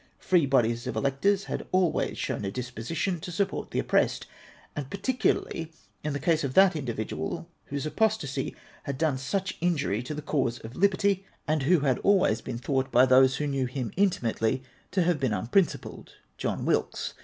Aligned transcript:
Free 0.17 0.47
bodies 0.47 0.87
of 0.87 0.95
electors 0.95 1.43
had 1.43 1.67
alwa3'^s 1.71 2.17
shown 2.17 2.43
a 2.43 2.49
disposition 2.49 3.19
to 3.19 3.31
support 3.31 3.69
the 3.69 3.77
oppressed, 3.77 4.25
and 4.75 4.89
particularly 4.89 5.71
in 6.03 6.13
the 6.13 6.19
case 6.19 6.43
of 6.43 6.55
that 6.55 6.75
individual 6.75 7.47
whose 7.65 7.85
apostacy 7.85 8.55
had 8.85 8.97
done 8.97 9.19
such 9.19 9.59
injury 9.61 10.01
to 10.01 10.15
the 10.15 10.23
cause 10.23 10.57
of 10.61 10.75
liberty, 10.75 11.23
and 11.47 11.61
who 11.61 11.81
had 11.81 11.99
always 11.99 12.41
been 12.41 12.57
thought 12.57 12.91
by 12.91 13.05
those 13.05 13.35
who 13.35 13.45
knew 13.45 13.67
him 13.67 13.91
intimately, 13.95 14.63
to 14.89 15.03
have 15.03 15.19
been 15.19 15.33
unprincipled— 15.33 16.13
John 16.39 16.65
Wilkes. 16.65 17.13